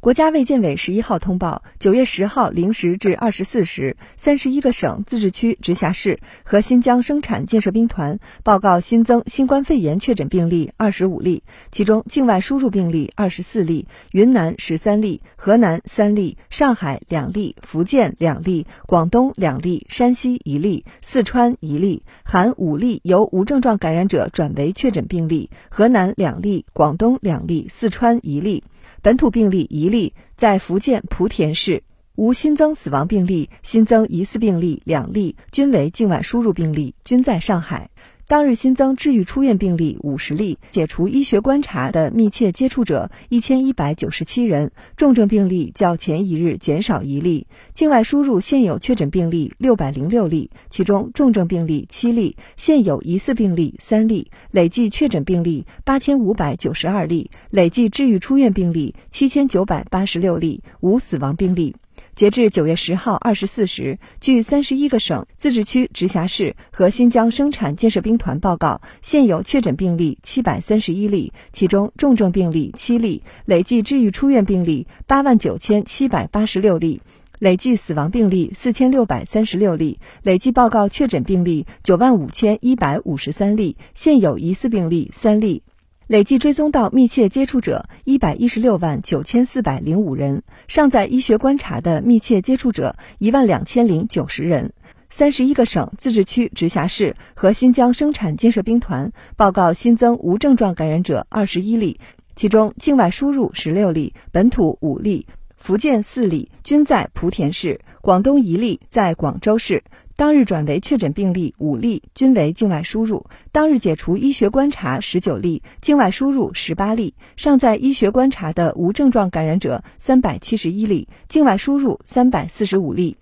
[0.00, 28.64] 国家卫健委十一号通报，九月十号零时至二十四时，三十一个省、自治区、直辖市和新疆生产建设兵团报告新增新冠肺炎确诊病例二十五例，其中境外输入病例二十四例，云南十三例，河南三例，上海两例，福建两例，广东两例，山西一例，四川一例，含五例由无症状感染者转为确诊病例，河南两例，广东两例，四川一例。
[29.02, 31.82] 本土病例一例，在福建莆田市，
[32.16, 37.88] 无新增死亡病例，新增疑似病例两例，均为境外输入病例，均在上海。
[38.28, 47.46] 当日新增治愈出院病例五十例，解除医学观察的密切接触者一千一百九十七人，重症病例较前一日减少一例。
[47.72, 61.74] 境外输入现有确诊病例六百零六例，其中重症病例七例，现有疑似病例三例，累计确诊病例八千五百九十二例，累计治愈出院病例七千九百八十六例，无死亡病例。
[62.20, 77.00] 截至九月十号二十四时，据三十一个省、自治区、直辖市和新疆生产建设兵团报告，现有确诊病例七百三十一例，其中重症病例七例，累计治愈出院病例八万九千七百八十六例，
[77.38, 85.62] 累计死亡病例四千六百三十六例，累计报告确诊病例九万五千一百五十三例，现有疑似病例三例。
[86.10, 94.72] 累计追踪到密切接触者一百一十六万九千四百零五人，尚在医学观察的密切接触者一万两千零九十人。
[95.08, 102.00] 三十一个省、自治区、直辖市和新疆生产建设兵团报告新增无症状感染者二十一例，
[102.34, 109.84] 其中境外输入十六例，本土五例，福建四例，均在莆田市；广东一例，在广州市。
[110.20, 113.24] 当日转为确诊病例五例，均为境外输入。
[113.52, 117.14] 当日解除医学观察十九例，境外输入十八例。
[117.36, 123.16] 尚在医学观察的无症状感染者三百七十一例，境外输入三百四十五例。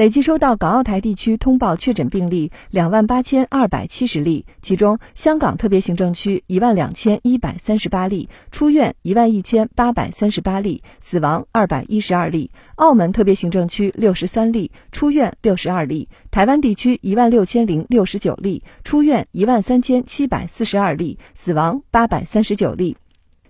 [0.00, 22.96] 累计收到港澳台地区通报确诊病例两万八千二百七十例，其中香港特别行政区一万两千一百三十八例，出院一万一千八百三十八例，死亡二百一十二例；澳门特别行政区六十三例，出院六十二例；台湾地区一万六千零六十九例，出院一万三千七百四十二例，死亡八百三十九例。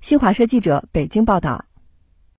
[0.00, 1.69] 新华社记者北京报道。